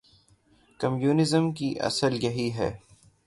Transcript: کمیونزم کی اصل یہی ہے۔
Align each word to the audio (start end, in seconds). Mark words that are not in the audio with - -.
کمیونزم 0.79 1.51
کی 1.51 1.73
اصل 1.79 2.23
یہی 2.23 2.51
ہے۔ 2.53 2.71